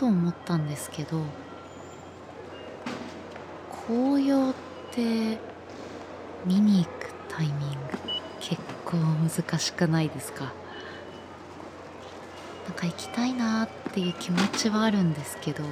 [0.00, 1.20] と思ったんですけど
[3.86, 4.54] 紅葉っ
[4.92, 5.38] て
[6.46, 7.76] 見に行くタイミング
[8.40, 10.54] 結構難しくないですか？
[12.66, 15.64] なんか行きたいなっていう気持ちはあるんですけど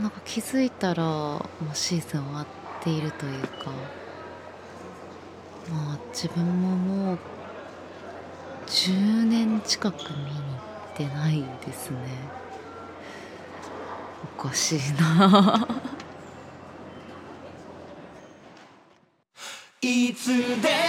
[0.00, 1.40] なんか気づいたらも
[1.72, 2.46] うシーズン終わっ
[2.84, 3.48] ているというか
[5.72, 7.18] まあ自分ももう
[8.68, 10.34] 10年近く見に行
[10.92, 11.98] ってないですね。
[14.22, 15.66] おかしいな。
[19.80, 20.28] いつ
[20.60, 20.87] で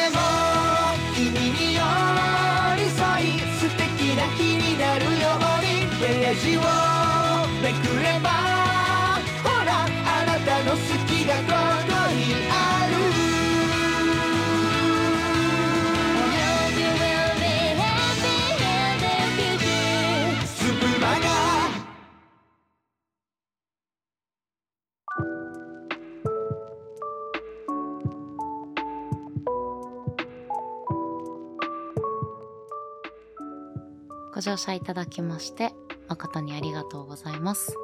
[34.39, 35.73] ご乗車いただきまして
[36.07, 37.75] 誠にありがとうございます。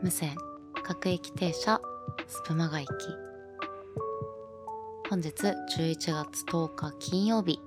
[0.00, 0.34] 無線
[0.82, 1.82] 各駅停車
[2.26, 2.88] スプマガ駅。
[5.10, 5.34] 本日
[5.76, 7.60] 11月10日金曜日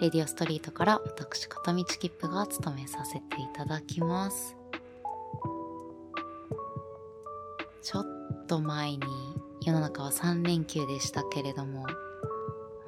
[0.00, 4.56] レディオストリートから私片道切符が務めさせていただきます。
[7.82, 9.00] ちょっと前に
[9.60, 11.86] 世の中は3連休でしたけれども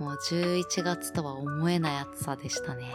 [0.01, 2.87] もう11月とは思えない暑さでしたね。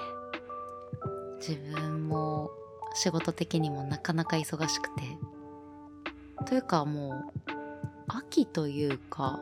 [1.37, 2.49] 自分も
[2.95, 5.17] 仕事的にもなかなか忙しくて。
[6.45, 7.51] というかもう
[8.07, 9.39] 秋というか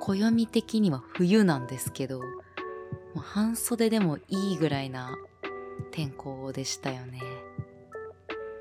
[0.00, 2.26] 暦的には冬なんですけども
[3.16, 5.16] う半袖でもいいぐらいな
[5.90, 7.20] 天候でしたよね、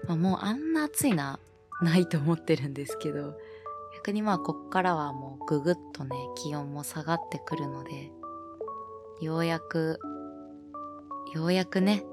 [0.07, 1.39] まあ、もうあんな暑いな
[1.81, 3.37] ないと思ってるんですけど
[4.03, 8.11] 逆にまあこっからはもうぐぐっとね気温も下がってくるので
[9.21, 9.97] ようやく
[11.33, 12.03] ようやくね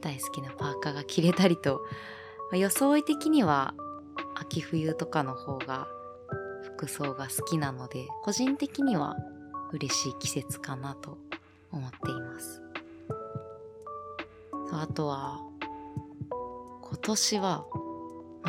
[0.00, 1.80] 大好きなパーカーが着れたりと、
[2.50, 3.74] まあ装い的には
[4.34, 5.86] 秋冬とかの方が
[6.62, 9.16] 服装が好きなので個人的には
[9.72, 11.18] 嬉しい季節かなと
[11.70, 12.62] 思っています。
[14.72, 15.40] あとは
[16.88, 17.64] 今年は、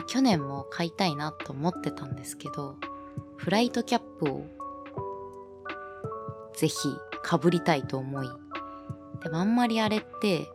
[0.10, 2.76] 去年も買いたいなと思ってたんですけど
[3.38, 4.44] フライトキャップを
[6.58, 6.74] ぜひ
[7.22, 8.28] かぶりたいと思い
[9.22, 10.48] でもあんまりあれって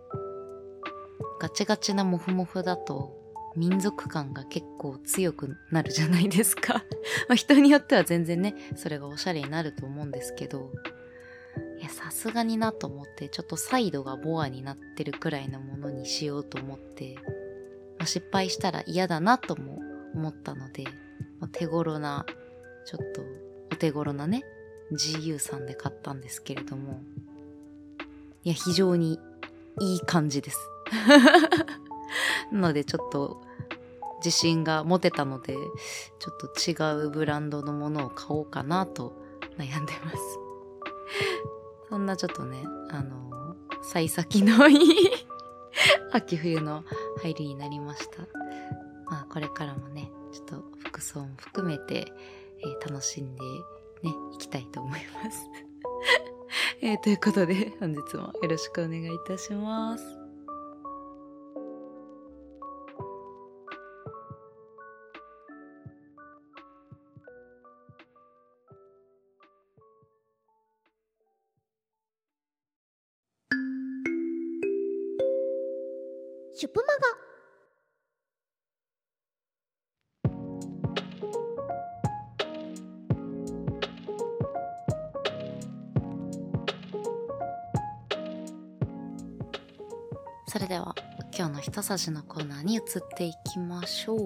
[1.40, 3.16] ガチガチなモフモフだと
[3.54, 6.82] 民族感が結構強くなるじゃないですか。
[7.28, 10.72] ま人によっては全然ねそれがおしゃれになると思うんですけど
[11.78, 17.16] いやさすがになと思ってちょっとサイドがボアになってるくらいのものにしようと思って、
[18.04, 19.80] 失敗したら嫌だなとも
[20.14, 20.84] 思ったので、
[21.40, 22.26] ま手頃な
[22.84, 23.22] ちょっと
[23.72, 24.42] お手頃なね
[24.92, 27.00] GU さんで買ったんですけれども
[28.44, 29.18] いや非常に
[29.80, 30.58] いい感じです。
[32.52, 33.42] なのでちょっと
[34.18, 39.12] 自信が持てたのでちょっと違うブランドのものを買おうかなと
[39.58, 40.16] 悩んでます。
[41.88, 44.78] そんなちょっとねあの幸先のいい
[46.14, 46.84] 秋冬の
[47.22, 48.22] 入りになりました。
[49.10, 52.06] まあこれからもねちょっと服装も含めて、
[52.60, 53.42] えー楽しんで
[54.02, 55.50] ねいきたいと思います。
[56.80, 60.23] えーということで本日もよろしくお願いいたします。
[90.54, 90.94] それでは
[91.36, 92.82] 今日の一さじのコーナーに移っ
[93.16, 94.18] ていきましょう。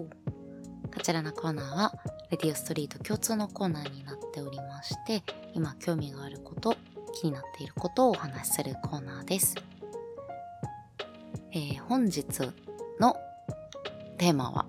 [0.95, 1.95] こちらのコーナーは
[2.31, 5.23] レディオストリート共通のコーナーになっておりまして
[5.55, 6.77] 今興味があること
[7.19, 9.55] 気になっていることをお話しするコーナーです、
[11.53, 12.27] えー本日
[13.01, 13.17] の
[14.19, 14.67] テーマは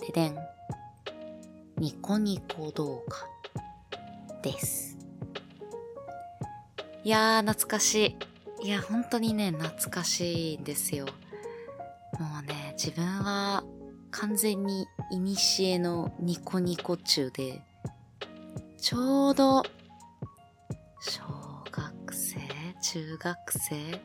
[0.00, 0.38] ででん
[1.76, 4.96] ニコニコ動画です。
[7.02, 8.33] いやー懐かしい。
[8.64, 11.06] いや本当にね懐かしいんですよ。
[12.18, 13.62] もうね自分は
[14.10, 17.60] 完全に古のニコニコ中で
[18.78, 19.62] ちょうど
[21.00, 21.22] 小
[21.70, 22.40] 学生
[22.82, 24.00] 中学生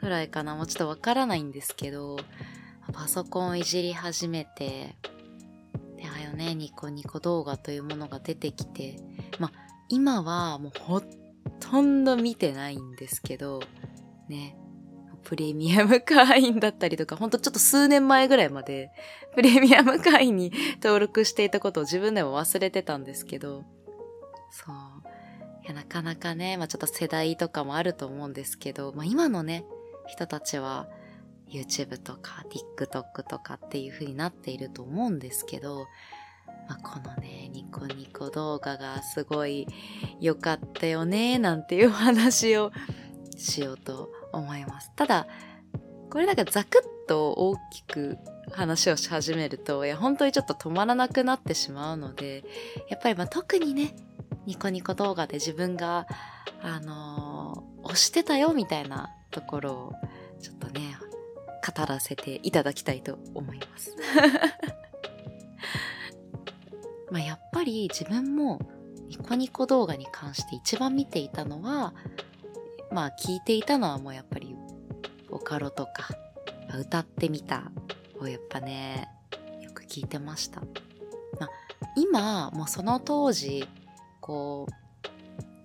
[0.00, 2.18] ぐらいかなもうちょっとわからないんですけど
[2.92, 4.94] パソコンをいじり始めて、
[5.96, 8.96] で、あよね、ニコニコ動画というものが出てきて、
[9.38, 9.52] まあ、
[9.88, 11.02] 今はもうほ
[11.60, 13.60] とんど見てないんですけど、
[14.28, 14.56] ね、
[15.22, 18.90] プレミアム会員だったりとか、ほんとちょっと数年前ぐらいまで、
[19.34, 23.64] プレミアム会員に登録していたことを自分でも忘れてたんですけど、
[24.50, 24.74] そう。
[25.64, 29.64] いや、なかなかね、まあちょっと世代とかもあると思うんですけど、まあ今のね、
[30.06, 30.88] 人たちは
[31.48, 32.44] YouTube とか
[32.78, 35.86] TikTok とかっていう風になっていると思うんですけど、
[36.68, 39.66] まあ、このね、ニコニコ動画がすごい
[40.20, 42.72] 良かったよね、なんていう話を
[43.44, 44.90] しようと思います。
[44.96, 45.26] ただ、
[46.10, 48.18] これなんかザクッと大きく
[48.52, 52.44] 話をし始めると、いや、本当にちょっと止まらなくなってしまうので、
[52.88, 53.94] やっぱりまあ特にね、
[54.46, 56.06] ニコニコ動画で自分が、
[56.62, 59.94] あのー、推してたよみたいなところを、
[60.40, 60.96] ちょっとね、
[61.64, 63.96] 語らせていただきたいと思います。
[67.10, 68.58] まあやっぱり自分も
[69.08, 71.94] ニコニコ動画に関して一番見ていたのは、
[72.94, 74.54] まあ聞いていたのはもうやっぱり
[75.28, 76.10] ボカロとか
[76.78, 77.72] 歌ってみた
[78.20, 79.08] をやっぱね
[79.60, 81.50] よく聞いてました、まあ、
[81.96, 83.68] 今もうその当時
[84.20, 84.68] こ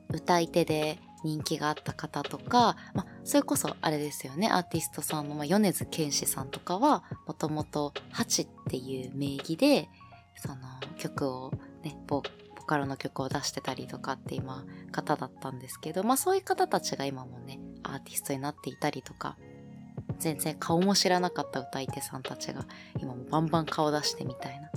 [0.10, 9.88] う歌い手で人気があった方とか、まあ、それこそあれですよねアーティストさんの、まあ、米津玄師さんとかはもともと「ハチ」っていう名義で
[10.36, 10.56] その
[10.98, 11.52] 曲を
[11.84, 12.24] ねボ
[12.70, 19.38] カロの曲を出してたりとかって今方だったんですけど、まあそういう方たちが今もね、アーティストになっていたりとか、
[20.20, 22.68] 全然顔も知らなかった歌い手さんたちが
[23.00, 24.70] 今もバンバン顔出してみたいな。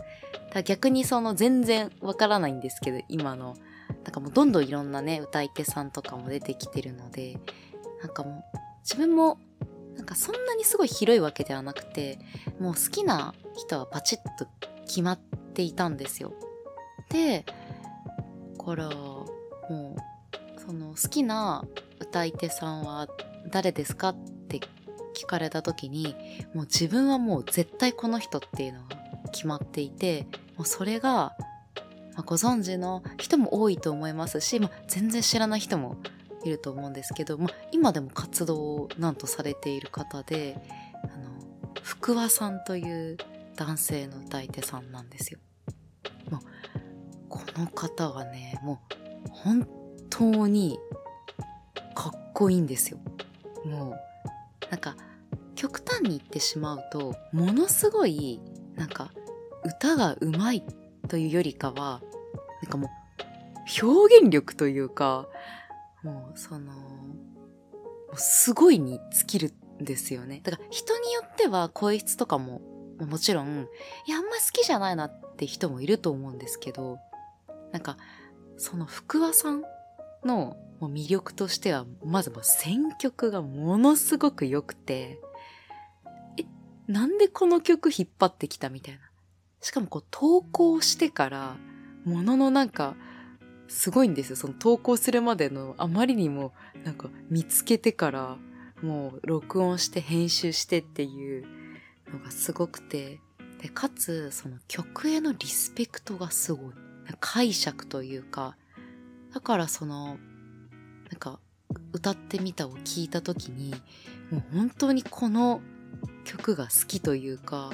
[0.54, 3.56] だ逆にその全然わからないんですけど、今の、
[4.04, 7.38] なんかもうどんどんいろんなね、歌い手さんとかも出てきてるので、
[8.00, 9.36] なんかもう自分も
[9.96, 12.18] なんかそんなにすごい広いわけではなくて、
[12.58, 14.46] もう好きな人はパチッと
[14.86, 16.32] 決まっていたんですよ。
[17.10, 17.44] で、
[18.64, 21.64] からもうその好きな
[22.00, 23.08] 歌い手さんは
[23.50, 24.16] 誰ですかっ
[24.48, 24.60] て
[25.14, 26.14] 聞かれた時に
[26.54, 28.96] もう自分はもう絶対この人っていうのが
[29.32, 30.26] 決まっていて
[30.56, 31.32] もうそれが、
[32.14, 35.96] まあ、ご存知の人も多いと思いますし、まあ、全然知らない人も
[36.44, 40.56] いると思うんですけど、まあ、今でも活動をなんとされている方で
[41.04, 43.16] あの福和さんという
[43.56, 45.38] 男性の歌い手さんなんですよ。
[47.56, 48.80] の方はね、も
[49.26, 49.68] う本
[50.10, 50.78] 当に
[51.94, 52.98] かっこいいんですよ。
[53.64, 54.96] もう、なんか
[55.54, 58.40] 極端に言ってしまうと、ものすごい、
[58.74, 59.12] なんか
[59.64, 60.64] 歌がうまい
[61.08, 62.00] というよりかは、
[62.62, 65.28] なんかもう表現力というか、
[66.02, 66.72] もうその、
[68.14, 70.40] すごいに尽きるんですよね。
[70.42, 72.60] だから人によっては声質とかも
[73.06, 73.68] もちろん、
[74.06, 76.98] いや、あんま好きじゃないなって人もいると思うんですけど、
[77.72, 77.96] なんか、
[78.56, 79.62] その福和さん
[80.24, 85.20] の魅力としては、まずもう選曲がものすごく良くて、
[86.38, 86.44] え、
[86.86, 89.00] なんでこの曲引っ張ってきたみたいな。
[89.60, 91.56] しかもこう投稿してから、
[92.04, 92.96] もののなんか、
[93.68, 94.36] すごいんですよ。
[94.36, 96.52] その投稿するまでのあまりにも
[96.84, 98.36] なんか見つけてから
[98.82, 101.46] もう録音して編集してっていう
[102.12, 103.20] のがすごくて、
[103.62, 106.74] で、かつその曲へのリスペクトがすごい。
[107.20, 108.56] 解釈というか、
[109.34, 110.18] だからその、なん
[111.18, 111.40] か、
[111.92, 113.74] 歌ってみたを聞いた時に、
[114.30, 115.60] もう本当にこの
[116.24, 117.70] 曲が好きというか、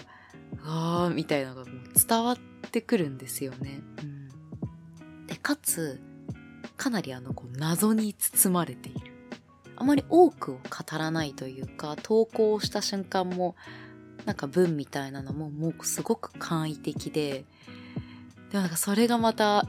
[0.64, 2.38] あーみたいなのがもう伝わっ
[2.70, 3.80] てくるんですよね。
[4.02, 6.00] うん、で、かつ、
[6.76, 9.12] かなりあの、こう謎に包まれている。
[9.76, 13.54] あまり多くを語らないというか、投稿した瞬間も、
[14.24, 17.44] なんか文みたいなのももうすごく簡易的で、
[18.50, 19.66] でもなんかそれがまた、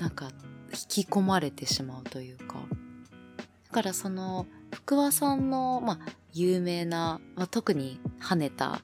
[0.00, 0.30] なんか
[0.72, 2.60] 引き込まれてしまうというか。
[3.68, 5.98] だからその、福和さんの、まあ、
[6.32, 8.80] 有名な、まあ、特に跳ねた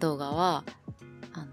[0.00, 0.64] 動画は、
[1.32, 1.46] あの、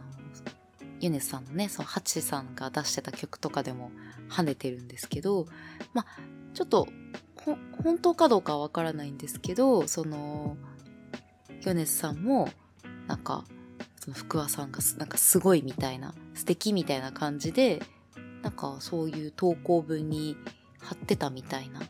[0.99, 3.91] ユネスさんのね、そのハチさんが出してた曲とかでも
[4.29, 5.47] 跳ねてるんですけど、
[5.93, 6.05] まあ、
[6.53, 6.87] ちょっと、
[7.83, 10.57] 本当かどうかはわからないんですけど、その、
[11.63, 12.49] ヨネスさんも、
[13.07, 13.45] なんか、
[14.07, 17.81] その福和さんがなんかすごいみたいな素敵みたいな感じで
[18.41, 20.37] なんかそういう投稿文に
[20.79, 21.81] 貼ってたみたいな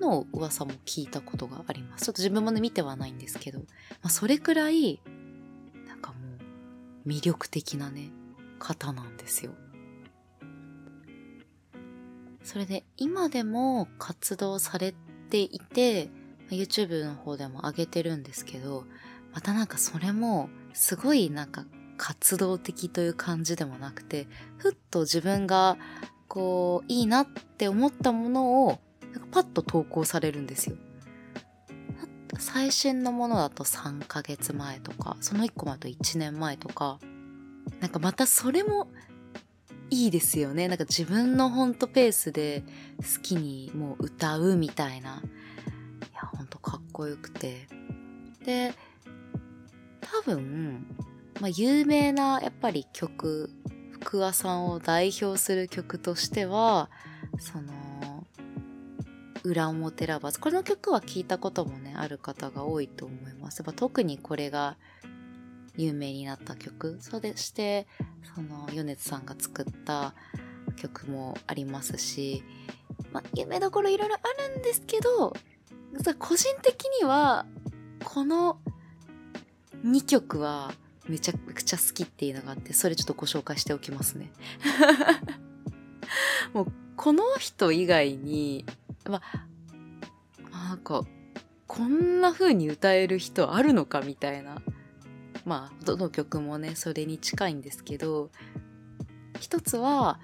[0.00, 2.06] のを噂も聞いたことがあります。
[2.06, 3.64] ちょっと自分もね見てはないんですけど、ま
[4.04, 5.00] あ、それくらい
[5.86, 6.16] なんかも
[7.04, 8.10] う魅力的なね
[8.58, 9.52] 方なんですよ。
[12.42, 14.92] それで今でも活動され
[15.30, 16.10] ていて
[16.50, 18.84] YouTube の方でも上げてるんですけど
[19.32, 21.64] またなんかそれもすごいなんか
[21.96, 24.26] 活動的という感じでもなくて
[24.56, 25.76] ふっと自分が
[26.28, 28.80] こういいなって思ったものを
[29.12, 30.76] なんかパッと投稿されるんですよ。
[32.38, 36.98] 最新のものだと3ヶ月前とかその1個前と1年前とか
[37.80, 38.88] なんかまたそれも
[39.90, 40.68] いいですよね。
[40.68, 42.64] なんか自分のほんとペースで
[42.98, 45.22] 好きにもう歌うみたいな。
[45.22, 47.68] いやほんとかっこよくて。
[48.44, 48.74] で
[50.12, 50.86] 多分、
[51.40, 53.50] まあ、有名なやっぱり曲
[53.92, 56.90] 福和さんを代表する曲としては
[57.38, 57.72] その
[59.42, 63.58] 裏表ラバーズこの曲は聞いたこともねある方が多いと思います。
[63.58, 64.76] やっぱ特にこれが
[65.76, 66.98] 有名になった曲。
[67.00, 67.88] そして
[68.34, 70.14] その米津さんが作った
[70.76, 72.44] 曲もありますし、
[73.12, 75.32] まあ、有名どころいろいろあるんですけど
[76.18, 77.46] 個人的には
[78.04, 78.60] この
[79.84, 80.72] 2曲は
[81.08, 84.30] めちゃくちゃ好きっていうのがあってそれちょっとご紹介しておきますね。
[86.52, 88.64] もうこの人以外に
[89.08, 89.22] ま
[90.52, 91.02] あなんか
[91.66, 94.62] こんな風に歌える人あるのかみたいな。
[95.44, 98.30] まあどの曲もねそれに近いんですけど
[99.40, 100.20] 一つは、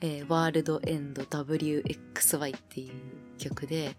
[0.00, 3.96] えー、ワールドエンド WXY っていう曲で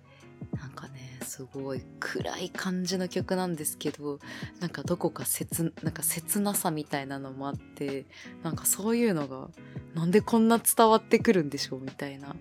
[0.55, 4.20] なんかねすごい暗い感じの曲なんですけど
[4.60, 8.06] なんかどこか切なんか切なさみたいなのもあって
[8.44, 9.50] なんかそういうのが
[9.94, 12.36] なんでこんな伝わってくるんでしょうみたいな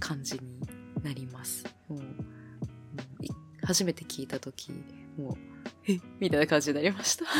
[0.00, 0.40] 感じに
[1.02, 1.64] なります。
[1.88, 2.00] もう
[3.64, 4.72] 初めて聞いた時
[5.16, 5.34] もう
[5.86, 6.00] え？
[6.18, 7.24] みたいな感じになりました。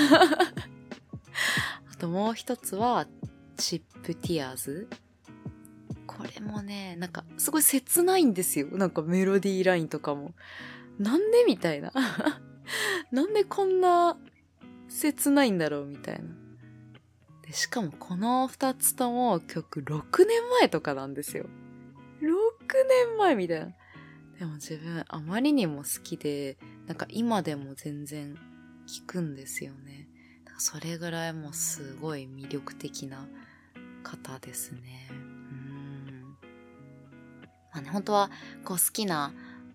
[1.90, 3.06] あともう一つは
[3.56, 4.88] チップティアーズ。
[6.06, 8.68] これもねなんかすごい切ないんですよ。
[8.72, 10.34] なんかメロディーラインとかも。
[10.98, 11.92] なんでみたいな。
[13.10, 14.16] なんでこんな
[14.88, 16.28] 切ないんだろうみたいな。
[17.42, 21.46] でしかもこの2つとも曲6年前とかなんですよ。
[22.20, 22.28] 6
[23.08, 23.72] 年前みたいな。
[24.38, 28.34] でも自分あまりにも好きでなんか今でも全然
[28.86, 30.08] 聞くんですよね。
[30.58, 33.26] それぐらいもうすごい魅力的な
[34.04, 35.08] 方ですね。
[35.10, 36.36] うん。
[37.72, 38.30] まあね本当は
[38.64, 39.32] こう好きな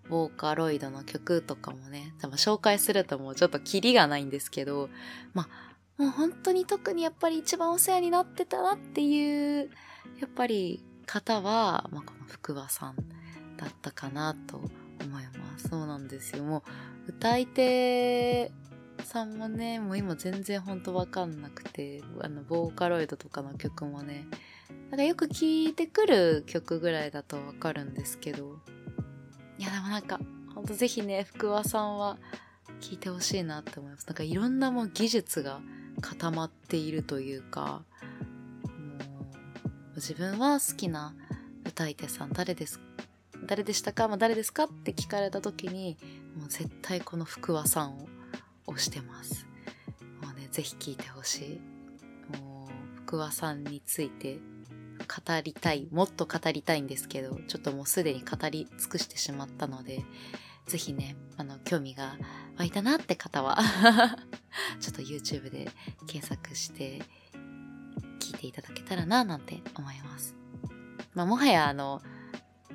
[0.08, 4.88] ボーカロイドの曲とかもね多分紹介するともうちょっとキリがないんですけど
[5.34, 9.70] まあもう本当に特にやっぱり一番お世話になってたなっていう
[10.20, 12.96] やっぱり方は、まあ、この福和さん
[13.56, 14.70] だったかなと思
[15.20, 15.68] います。
[15.68, 16.44] そうなんですよ。
[16.44, 16.62] も
[17.06, 18.52] う歌い手
[19.04, 24.26] さんもねもう今全然ほんとわかんなくてあのボーカロイドとかの曲もね
[24.90, 28.60] なんかよく聴いてくる曲ぐらいだとわかるんですけど。
[29.58, 30.20] いやでもなんか
[30.54, 32.16] ほんとぜひね福和さんは
[32.80, 34.06] 聴いてほしいなって思います。
[34.06, 35.60] なんかいろんなもう技術が
[36.00, 37.82] 固まっているというか
[38.62, 39.30] も
[39.92, 41.14] う自分は好きな
[41.66, 42.80] 歌い手さん誰です
[43.46, 45.96] 誰でしたか、まあ、誰ですかって聞かれた時に
[46.36, 48.08] もう絶対この福和さんを
[48.66, 49.46] 推してます。
[50.22, 51.60] もうねぜひ聞いてほし
[52.34, 52.38] い。
[52.38, 54.38] もう福和さんについて
[55.08, 60.04] 語りたいもっと語りたいんですけどちょっともうすでに語り尽くしてしまったので
[60.66, 62.16] ぜひねあの興味が
[62.58, 63.56] 湧いたなって方は
[64.80, 65.70] ちょっと YouTube で
[66.06, 67.02] 検索して
[68.20, 70.36] 聞いていただけたらななんて思います、
[71.14, 72.02] まあ、もはやあの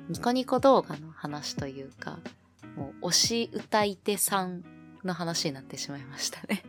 [0.08, 2.18] ニコニコ動画の話というか
[2.76, 4.64] もう推し歌い手さん
[5.04, 6.62] の話になってしまいましたね。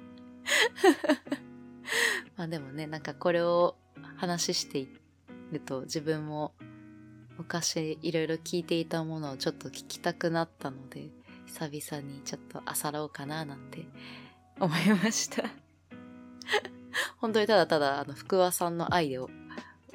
[2.37, 3.77] まあでもねなんかこれを
[4.17, 5.04] 話していって
[5.55, 6.53] ると自分も
[7.37, 11.09] 昔いろいろ聞いていたものをちょっと聞きたくなったので
[11.45, 13.85] 久々にちょっと漁ろうかななんて
[14.59, 15.43] 思いました
[17.17, 19.29] 本当にただただあの福和さんの愛を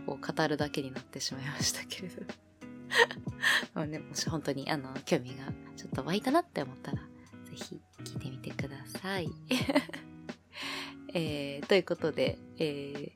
[0.06, 2.22] を語るだけになってしまいましたけれど
[3.74, 5.44] もうね、もし本当にあの興味が
[5.76, 7.04] ちょっと湧いたなって思ったらぜ
[7.54, 9.30] ひ聞いてみてください。
[11.12, 13.12] えー、ということで、え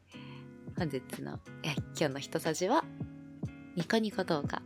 [0.75, 1.39] ー、本日の
[1.97, 2.85] 今日の一さじは
[3.77, 4.63] ニコニコ動画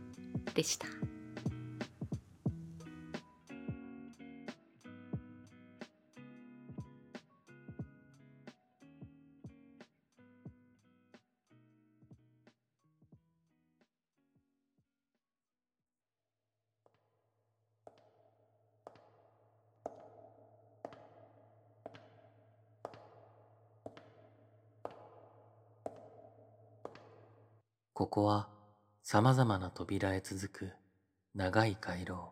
[0.55, 0.98] でした。
[27.99, 28.47] ここは
[29.03, 30.71] 様々な扉へ続く
[31.35, 32.31] 長い回廊。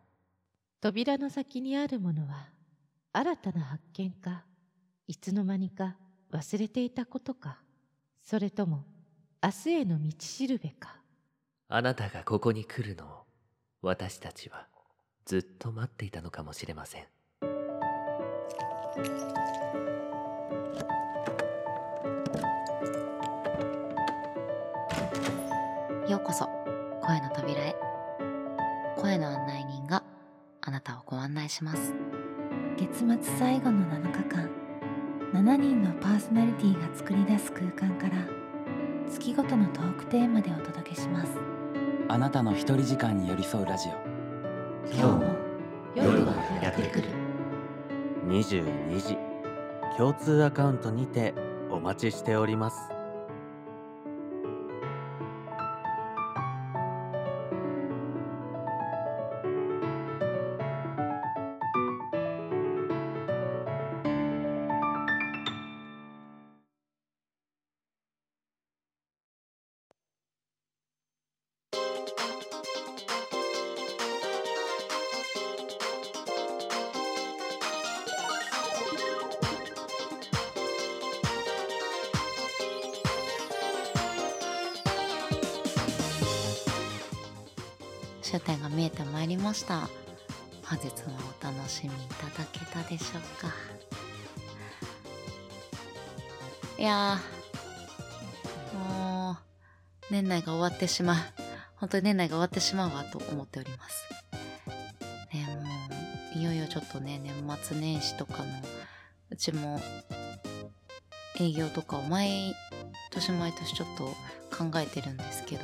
[0.79, 2.47] 扉の先にあるものは
[3.11, 4.45] 新たな発見か
[5.07, 5.97] いつの間にか
[6.31, 7.59] 忘れていたことか
[8.23, 8.85] それとも
[9.43, 11.01] 明日への道しるべか
[11.67, 13.09] あなたがここに来るのを
[13.81, 14.69] 私たちは
[15.25, 17.07] ずっと待っていたのかもしれません
[26.07, 26.47] ようこそ。
[27.01, 27.75] 声の扉へ。
[28.95, 30.03] 声の案内人が
[30.61, 31.93] あなたをご案内します。
[32.77, 34.49] 月末最後の7日間
[35.33, 38.25] 7人のパーソナリティが作り出す空間から
[39.09, 41.31] 月ごとのトークテーマでお届けします。
[42.07, 43.91] あなたの一人時間に寄り添うラジオ。
[44.89, 45.35] 今日も
[45.93, 46.31] 夜が
[46.63, 47.09] やってくる。
[48.27, 49.17] 22時。
[49.97, 51.33] 共通アカウントにて
[51.69, 52.96] お待ちしております
[88.29, 89.87] 終点が見えてまいりました。
[90.65, 93.53] 本日もお楽しみいただけたでしょうか。
[96.77, 99.37] いやーもう
[100.11, 101.15] 年内が終わってしまう。
[101.77, 104.03] 本当に年内が終わってしまうわと思っております。
[105.33, 105.69] ねも
[106.35, 108.45] ういよいよちょっとね年末年始とかの
[109.29, 109.79] うちも
[111.39, 112.53] 営業とかを毎
[113.11, 114.03] 年毎年ちょっと
[114.53, 115.61] 考えてるんですけど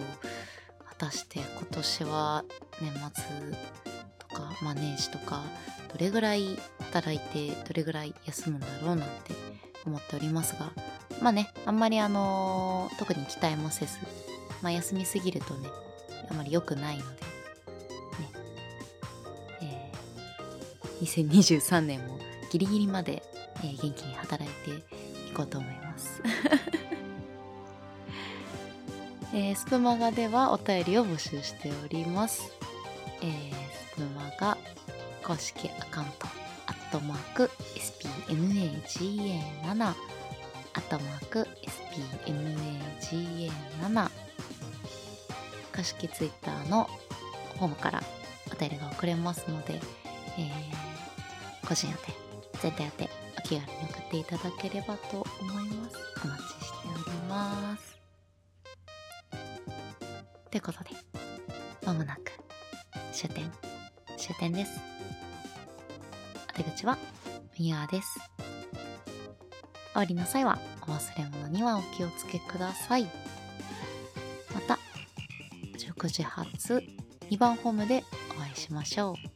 [1.00, 2.44] 果たして今年は
[2.82, 3.24] 年末
[4.20, 5.42] とか、まあ、年始とか
[5.92, 9.34] どれぐらい働いてどれぐらい休むんだろうなんて
[9.86, 10.72] 思っておりますが
[11.22, 13.98] まあねあんまりあのー特に期待もせず、
[14.62, 15.70] まあ、休みすぎるとね
[16.30, 17.18] あまり良くないのでね
[19.62, 22.20] えー2023年も
[22.52, 23.24] ギリギリまで、
[23.58, 24.72] えー元気に働いて
[25.30, 26.22] いこうと思います。
[29.36, 32.52] えースプマガではお便りを募集しております。
[33.22, 33.54] えー
[33.92, 34.58] スプマガ
[35.24, 36.28] 公式アカウント、
[36.68, 37.50] アットマーク
[38.28, 39.96] SPMAGA7、ア
[40.78, 41.48] ットマーク
[43.02, 44.10] SPMAGA7、
[45.76, 46.88] 公式ツイッターの
[47.58, 48.04] ホームから
[48.52, 49.82] お便りが送れますので、
[50.38, 50.94] えー
[51.68, 52.00] 個人宛て、
[52.62, 55.96] 全体宛て、お気軽に送っていただければと思います。
[56.24, 56.43] お待
[60.54, 60.92] ということで、
[61.84, 62.32] まもなく
[63.12, 63.52] 終点、
[64.18, 64.80] 終点です。
[66.54, 66.96] お出口は
[67.58, 68.20] 右側です。
[68.20, 73.06] 終わりの際はお忘れ物にはお気をつけください。
[74.54, 74.78] また、
[75.80, 76.84] 19時発
[77.32, 78.04] 2番ホームで
[78.38, 79.33] お会いしましょう。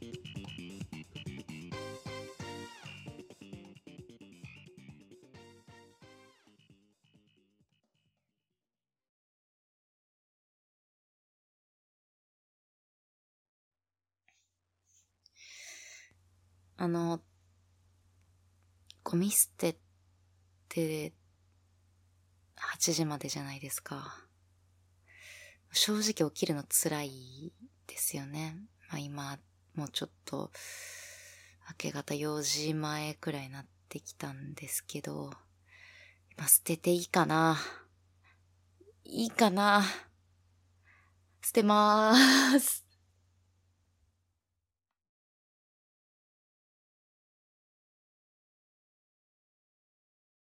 [16.80, 17.20] あの、
[19.02, 19.76] ゴミ捨てっ
[20.68, 21.12] て
[22.78, 24.16] 8時までじゃないですか。
[25.72, 27.52] 正直起きるの辛い
[27.88, 28.56] ですよね。
[28.90, 29.38] まあ今、
[29.74, 30.52] もうちょっと
[31.68, 35.32] 明け方4時前くらいになってきたんですけど、
[36.36, 37.58] 今捨てていいかな
[39.02, 39.82] いいかな
[41.42, 42.87] 捨てまーす。